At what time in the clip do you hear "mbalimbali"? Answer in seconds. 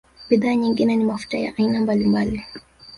1.81-2.43